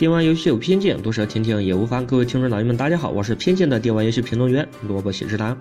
[0.00, 2.06] 电玩游戏有偏见，毒舌听听也无妨。
[2.06, 5.54] 各位听众老爷们，大家好，我是偏见的电玩游戏评论员萝卜喜之郎。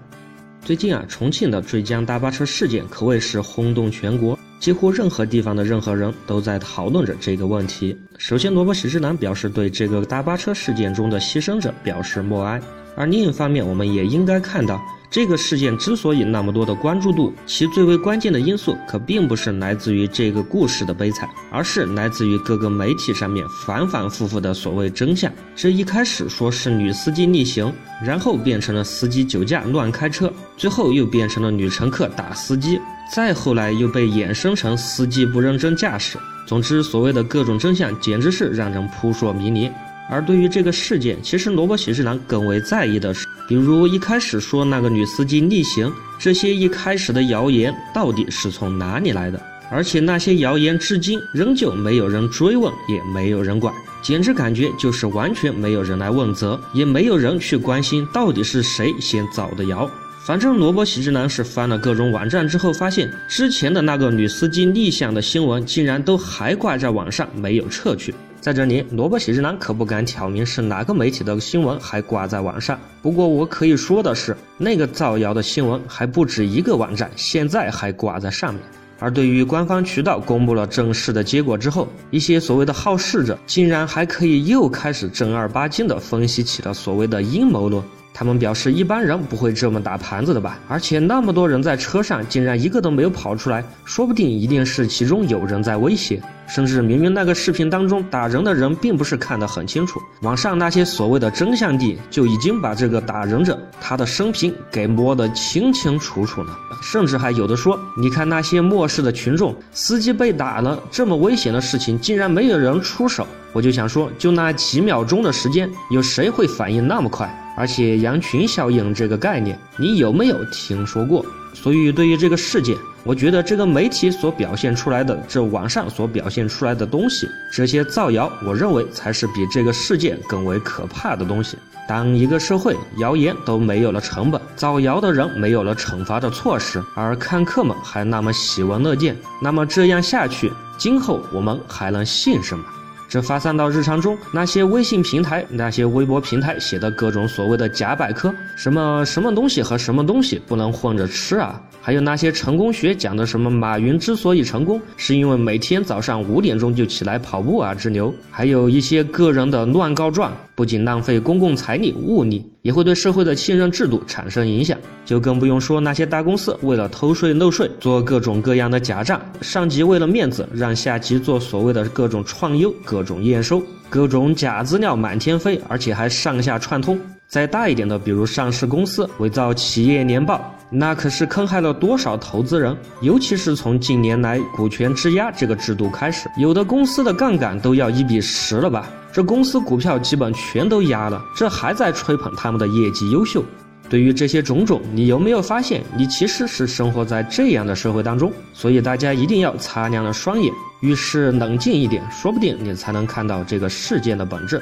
[0.64, 7.94] 最近啊，重庆的坠江大巴车事件可谓是轰动全国，几乎任何地方的任何人都在讨论着这个问题。
[8.18, 12.62] 首先，萝卜喜之郎表示对这个大巴车事件中的牺牲者表示默哀，
[13.00, 14.80] 而另一方面，我们也应该看到。
[15.10, 25.32] 这个事件之所以那么多的关注度，其最为关键的因素可并不是来自于这个故事的悲惨，而是来自于各个媒体上面反反复复的所谓真相。
[25.56, 27.74] 这一开始说是女司机逆行，
[28.06, 32.80] 然后变成了司机酒驾乱开车，最后又变成了女乘客打司机，
[33.12, 36.20] 再后来又被衍生成司机不认真驾驶。
[36.46, 39.72] 总之，所谓的各种真相简直是让人扑朔迷离。
[40.10, 49.40] 而对于这个事件，其实萝卜喜之郎更为在意的是，比如一开始说那个女司机逆行，这些一开始的谣言到底是从哪里来的？
[49.72, 59.88] 而且那些谣言至今仍旧没有人追问，也没有人管，简直感觉就是完全没有人来问责，也没有人去关心到底是谁先造的谣。
[60.26, 68.12] 反正萝卜喜之郎是翻了各种网站之后，发现之前的那个女司机逆向的新闻竟然都还挂在网上，没有撤去。
[68.42, 72.80] 在这里，萝卜喜之郎可不敢挑明是哪个媒体的新闻还挂在网上。
[73.02, 78.64] 不过我可以说的是，那个造谣的新闻还不止一个网站，现在还挂在上面。
[78.98, 87.84] 而对于官方渠道公布了正式的结果之后，一些所谓的好事者竟然还可以又开始正儿八经的分析起了所谓的阴谋论。
[88.20, 90.60] 他们表示，一般人不会这么打盘子的吧？
[90.68, 96.22] 而且那么多人在车上，竟然一个都没有跑出来，说不定一定是其中有人在威胁。
[96.46, 106.50] 甚至明明那个视频当中打人的人并不是看得很清楚，网上那些所谓的真相帝就已经把这个打人者他的生平给摸得清清楚楚了。
[106.82, 113.26] 甚至还有的说，你看那些漠视的群众，司机被打了，这么危险的事情竟然没有人出手。
[113.54, 117.34] 我就想说，就那几秒钟的时间，有谁会反应那么快？
[117.60, 121.26] 而且羊群效应这个概念，你有没有听说过？
[121.54, 131.58] 所以对于这个事件，我觉得这个媒体所表现出来的，这网上所表现出来的东西，这些造谣，我认为才是比这个事件更为可怕的东西。
[131.86, 142.64] 当一个社会谣言都没有了成本，造谣的人没有了惩罚的措施，而看客们还那么喜闻乐见，那么这样下去，今后我们还能信什么？
[143.10, 151.60] 这发散到日常中，那些微信平台、那些微博平台写的各种所谓的假百科，什么什么东西和什么东西不能混着吃啊？
[151.82, 164.78] 还有那些成功学讲的什么马云之所以成功，是因为每天早上五点钟就起来跑步啊之流，还有一些个人的乱告状，不仅浪费公共财力物力，也会对社会的信任制度产生影响。
[165.06, 177.00] 就更不用说那些大公司为了偷税漏税，做各种各样的假账，上级为了面子让下级做所谓的各种创优、各种验收、各种假资料满天飞，而且还上下串通。
[177.28, 180.56] 再大一点的，比如上市公司伪造企业年报。
[180.72, 182.76] 那可是坑害了多少投资人？
[183.02, 188.88] 尤其是从近年来股权质押这个制度开始，有的公司的杠杆都要一比十了吧？
[189.12, 193.44] 这公司股票基本全都压了，这还在吹捧他们的业绩优秀。
[193.90, 198.32] 对于这些种种，你有没有发现，你其实是生活在这样的社会当中？
[198.54, 204.62] 所以大家一定要擦亮了双眼，遇事冷静一点，说不定你才能看到这个事件的本质。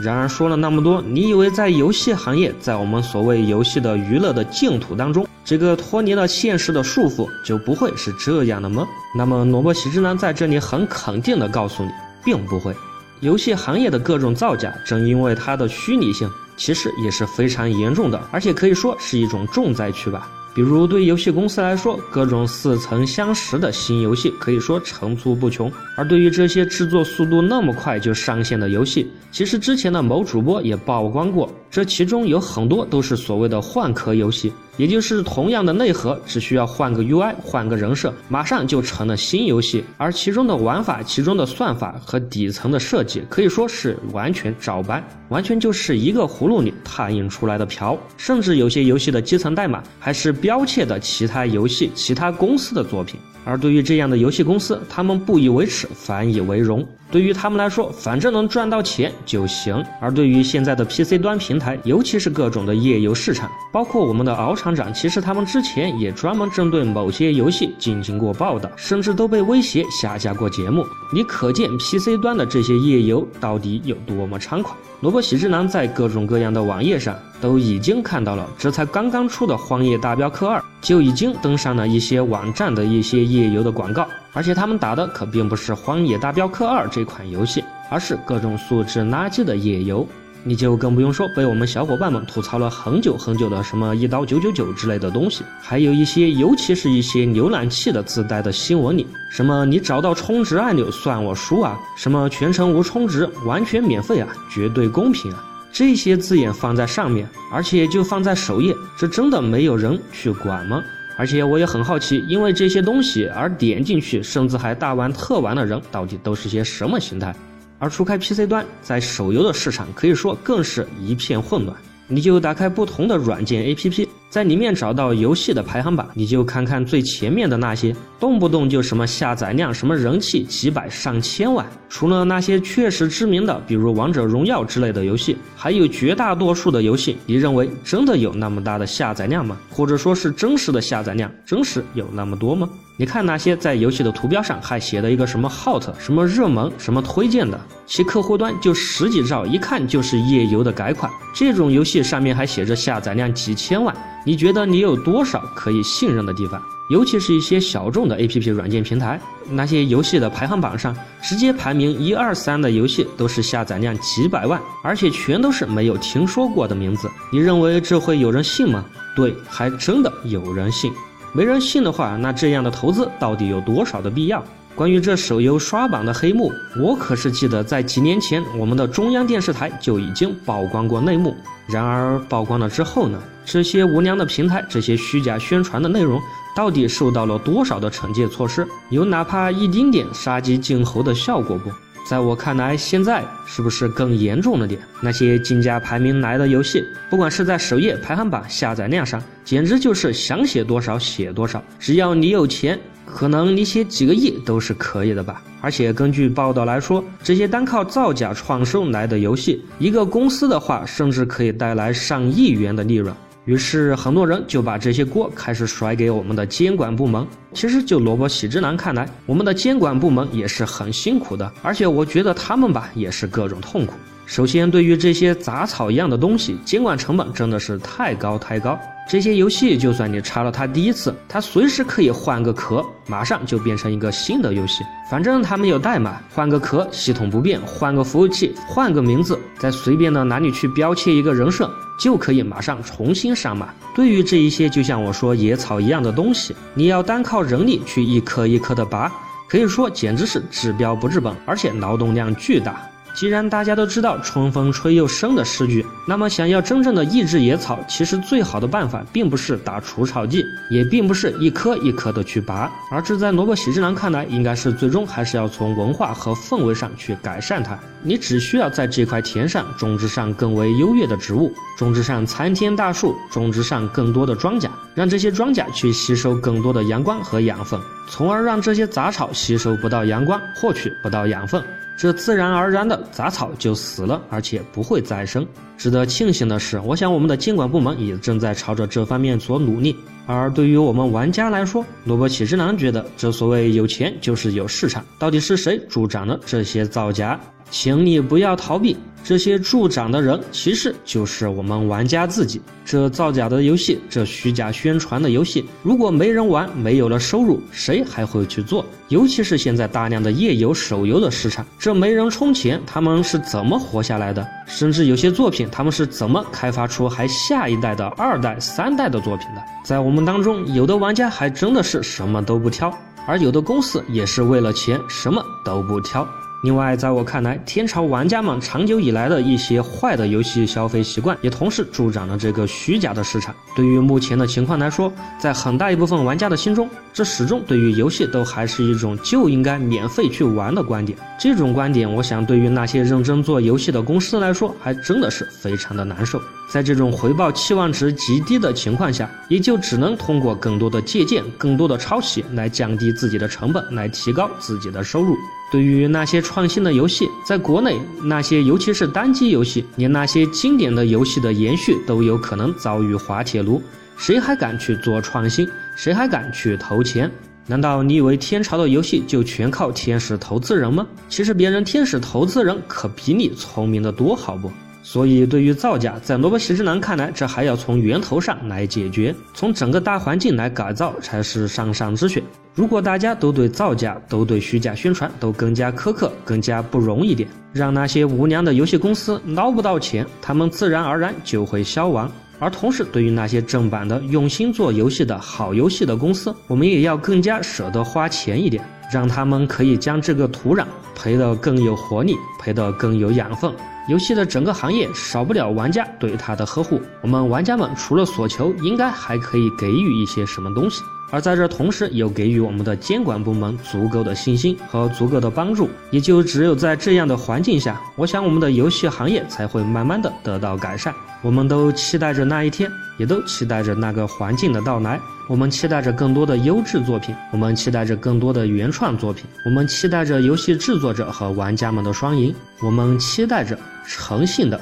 [0.00, 8.86] 然而说了那么多，你以为在游戏行业，在我们所谓游戏的娱乐的净土当中，这个脱离了现实的束缚，就不会是这样的吗？
[9.16, 11.90] 那么萝卜喜之男在这里很肯定的告诉你，
[12.24, 12.72] 并不会。
[13.20, 20.30] 游戏行业的各种造假，正因为它的虚拟性，其实也是非常严重的，而且可以说是一种重灾区吧。
[20.54, 34.52] 比如对游戏公司来说，各种似曾相识的新游戏可以说层出不穷；而对于这些制作速度那么快就上线的游戏，其实之前的某主播也曝光过，这其中有很多都是所谓的换壳游戏。
[34.76, 39.82] 也就是同样的内核，只需要换个 UI，换个人设，马上就成了新游戏。
[39.96, 47.98] 而其中的玩法、其中的算法和底层的设计，可以说是完全照搬，完全就是一个葫芦里拓印出来的瓢。
[48.16, 53.18] 甚至有些游戏的基层代码还是剽窃的其他游戏、其他公司的作品。
[53.44, 56.86] 而对于这样的游戏公司，他们不以为耻，反以为荣。
[57.10, 59.82] 对于他们来说，反正能赚到钱就行。
[60.02, 70.86] 而对于现在的 PC 端平台，尤其是各种的页游市场，包括我们的敖厂长，其实他们之前也专门针对某些游戏进行过报道，甚至都被威胁下架过节目。
[71.12, 74.76] 你可见 PC 端的这些页游到底有多么猖狂？
[75.00, 84.06] 萝卜喜之郎在各种各样的网页上都已经看到了，这才刚刚出的《荒野大镖客二》就已经登上了一些网站的一些页游的广告。
[84.34, 90.06] 而且他们打的可并不是《荒野大镖客二》这款游戏，而是各种素质垃圾的页游。
[90.44, 110.82] 你就更不用说被我们小伙伴们吐槽了很久很久的什么一刀九九九之类的东西，还有一些，尤其是一些浏览器的自带的新闻里，什么你找到充值按钮算我输啊，什么全程无充值完全免费啊，绝对公平啊，这些字眼放在上面，而且就放在首页，这真的没有人去管吗？
[111.16, 117.34] 而且我也很好奇，因为这些东西而点进去，甚至还大玩特玩的人，到底都是些什么心态？
[117.78, 121.76] 而除开 PC 端，在手游的市场可以说更是一片混乱。
[122.10, 124.08] 你就打开不同的软件 APP。
[124.30, 131.66] 在里面找到游戏的排行榜，你就看看最前面的那些，动不动就什么下载量、什么人气几百上千万。
[131.88, 139.56] 除了那些确实知名的，比如王者荣耀之类的游戏，还有绝大多数的游戏，你认为真的有那么大的下载量吗？
[139.70, 142.68] 或者说是真实的下载量，真实有那么多吗？
[143.00, 151.08] 你看那些在游戏的图标上还写了一个什么 hot、什么热门、什么推荐的，其客户端就十几兆，一看就是页游的改款。
[151.32, 153.94] 这种游戏上面还写着下载量几千万。
[154.26, 156.60] 你觉得你有多少可以信任的地方？
[156.90, 160.92] 尤其是一些小众的 APP 软件平台，那些游戏的排行榜上
[161.22, 167.08] 直接排名一二三的游戏都是下载量几百万，而且全都是没有听说过的名字。
[167.30, 168.84] 你认为这会有人信吗？
[169.14, 170.92] 对，还真的有人信。
[171.32, 174.42] 没人信的话，那这样的投资到底有多少的必要？
[174.74, 181.36] 关于这手游刷榜的黑幕，我可是记得在几年前，我们的中央电视台就已经曝光过内幕。
[181.66, 183.18] 然而曝光了之后呢？
[183.44, 186.20] 这些无良的平台，这些虚假宣传的内容，
[186.54, 188.66] 到底受到了多少的惩戒措施？
[188.90, 191.70] 有哪怕一丁点杀鸡儆猴的效果不？
[192.08, 194.80] 在我看来，现在是不是更严重了点？
[195.02, 201.62] 那些竞价排名来的游戏，不管是在首页排行榜下载量上，简直就是想写多少写多少。
[201.78, 205.42] 只要你有钱，可能你写几个亿都是可以的吧。
[205.60, 213.14] 而且根据报道来说，这些单靠造假创收来的游戏，一个公司的话，甚至可以带来上亿元的利润。
[213.48, 217.26] 于是很多人就把这些锅开始甩给我们的监管部门。
[217.54, 223.94] 其实就萝卜喜之男看来，我们的监管部门也是很辛苦的，而且我觉得他们吧也是各种痛苦。
[224.26, 228.78] 首先，对于这些杂草一样的东西，监管成本真的是太高太高。
[229.08, 234.84] 这些游戏，就算你查了它第一次，它随时可以换个壳，马上就变成一个新的游戏。
[235.10, 243.72] 反正它没有代码，换个壳，系统不变，换个服务器，换个名字，再随便的哪里去标签一个人设，就可以马上重新上马。
[243.94, 249.10] 对于这一些，就像我说野草一样的东西，你要单靠人力去一颗一颗的拔，
[249.48, 252.78] 可以说简直是治标不治本，而且劳动量巨大。
[253.18, 267.76] 既然大家都知道“春风吹又生”的诗句，那么想要真正的抑制野草，其实最好的办法并不是打除草剂，也并不是一颗一颗的去拔，而是在萝卜喜之郎看来，应该是最终还是要从文化和氛围上去改善它。
[268.04, 281.60] 你只需要在这块田上种植上更为优越的植物，种植上参天大树，种植上更多的庄稼，让这些庄稼去吸收更多的阳光和养分，从而让这些杂草吸收不到阳光，获取不到养分。
[281.98, 285.44] 这自然而然的杂草就死了，而且不会再生。
[285.76, 289.96] 值得庆幸的是，我想我们的监管部门也正在朝着这方面所努力。
[290.24, 295.04] 而对于我们玩家来说，萝卜起之郎觉得，这所谓有钱就是有市场。
[295.18, 297.40] 到底是谁助长了这些造假？
[297.70, 298.96] 请你不要逃避。
[299.24, 302.62] 这些助长的人，其实就是我们玩家自己。
[302.82, 308.86] 这造假的游戏，这虚假宣传的游戏，如果没人玩，没有了收入，谁还会去做？
[309.08, 314.46] 尤其是现在大量的页游、手游的市场，这没人充钱，他们是怎么活下来的？
[314.66, 319.62] 甚至有些作品，他们是怎么开发出还下一代的二代、三代的作品的？
[319.84, 322.96] 在我们当中，有的玩家还真的是什么都不挑，
[323.26, 326.26] 而有的公司也是为了钱，什么都不挑。
[326.62, 333.54] 另外，在我看来，天朝玩家们长久以来的一些坏的游戏消费习惯，也同时助长了这个虚假的市场。
[333.76, 341.16] 对于目前的情况来说，在很大一部分玩家的心中，这始终对于游戏都还是一种就应该免费去玩的观点。
[341.38, 346.42] 这种观点，我想对于那些认真做游戏的公司来说，还真的是非常的难受。
[346.68, 355.34] 在这种回报期望值极低的情况下，也就只能通过更多的借鉴、更多的抄袭来降低自己的成本，来提高自己的收入。
[355.72, 363.82] 对于那些创新的游戏，在国内那些尤其是单机游戏，连那些经典的游戏的延续都有可能遭遇滑铁卢，
[364.16, 365.68] 谁还敢去做创新？
[365.96, 367.30] 谁还敢去投钱？
[367.66, 371.06] 难道你以为天朝的游戏就全靠天使投资人吗？
[371.28, 374.70] 其实别人天使投资人可比你聪明的多，好不？
[375.10, 382.42] 所以，对于造假，在萝卜喜之南看来，这还要从源头上来解决，从整个大环境来改造才是上上之选。
[382.74, 392.30] 如果大家都对造假、都对虚假宣传都更加苛刻、更加不容一点，让那些无良的游戏公司捞不到钱，他们自然而然就会消亡。
[392.58, 400.84] 而同时，对于那些正版的、用心做游戏的好游戏的公司，我们也要更加舍得花钱一点，让他们可以将这个土壤
[401.14, 403.72] 培得更有活力，培得更有养分。
[404.08, 411.02] 游戏的整个行业少不了玩家对它的呵护，我们玩家们除了索求，应该还可以给予一些什么东西。
[411.30, 421.14] 而在这同时，又给予我们的监管部门足够的信心和足够的帮助，也就只有在这样的环境下，我想我们的游戏行业才会慢慢的得到改善。
[421.42, 425.20] 我们都期待着那一天，也都期待着那个环境的到来。
[425.48, 434.78] 我们期待着更多的优质作品，我们期待着更多的原创作品，我们期待着游戏制作者和玩家们的双赢，我们期待着诚信的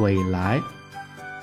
[0.00, 0.60] 未来。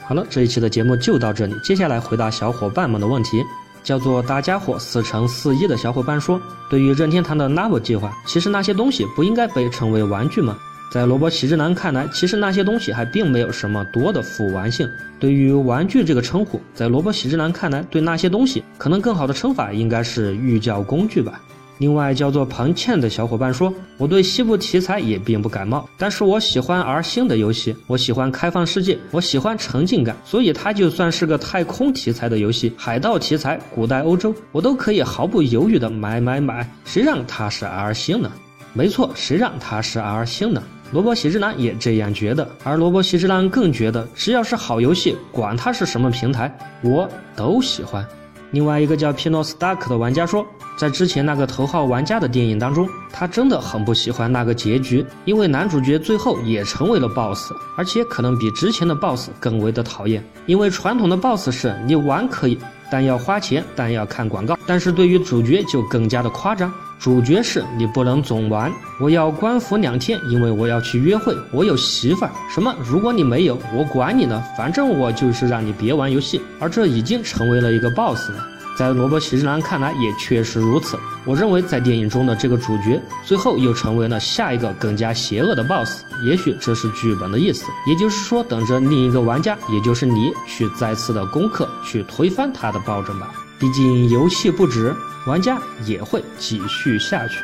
[0.08, 3.44] 好了，这一期的节目就到这里，接下来回答小伙伴们的问题。
[3.90, 10.56] 叫做大家伙四乘四一的小伙伴说：“对于任天堂的 n o v e 计划，其实那些东西不应该被称为玩具吗？
[10.92, 14.88] 在罗伯喜之男看来，其实那些东西还并没有什么多的复玩性。
[15.20, 21.42] 对于玩具这个称呼，在罗伯喜之男看来，对那些东西可能更好的称法应该是寓教工具吧。”
[21.80, 36.70] 另外，叫做彭倩的小伙伴说：“我对西部题材也并不感冒，但是我喜欢 R 星的游戏，我喜欢开放世界，我喜欢沉浸感，所以它就算是个太空题材的游戏，海盗题材，古代欧洲，我都可以毫不犹豫的买买买。
[36.84, 38.30] 谁让它是 R 星呢？
[38.74, 40.62] 没错，谁让它是 R 星呢？
[40.92, 48.06] 萝卜喜之男也这样觉得，而萝卜喜之男更觉得，只要是好游戏，管它是什么平台，我都喜欢。
[48.52, 50.46] 另外一个叫 Pino Stark 的玩家说。”
[50.80, 60.24] 在之前那个头号玩家的电影当中，他真的很不喜欢那个结局，因为男主角最后也成为了 BOSS，而且可能比之前的 BOSS 更为的讨厌。
[60.46, 62.58] 因为传统的 BOSS 是你玩可以，
[62.90, 64.58] 但要花钱，但要看广告。
[64.66, 68.72] 但是对于主角就更加的夸张，主角是你不能总玩，
[69.02, 72.32] 我要关服两天，因为我要去约会，我有媳妇儿。
[72.50, 72.74] 什么？
[72.90, 76.42] 如果你没有，我管你呢，反正我就是让你别玩游戏。
[76.58, 78.48] 而这已经成为了一个 BOSS 了。
[78.80, 80.98] 在萝卜喜之郎看来也确实如此。
[81.26, 87.66] 我认为在电影中的这个主角最后又成为了下一个更加邪恶的 BOSS，也许这是剧本的意思。
[87.86, 93.30] 也就是说，等着另一个玩家，也就是你去再次的攻克，去推翻他的暴政吧。
[93.60, 94.96] 毕竟游戏不止，
[95.28, 97.44] 玩家也会继续下去。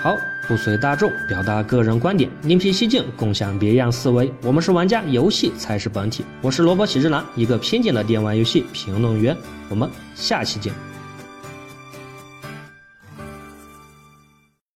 [0.00, 0.16] 好，
[0.48, 4.32] 不随大众，表达个人观点，另辟蹊径，共享别样思维。
[4.42, 6.24] 我们是玩家，游戏才是本体。
[6.40, 9.36] 我是萝卜喜之郎，一个偏见的电玩游戏评论员。
[9.68, 10.91] 我们下期见。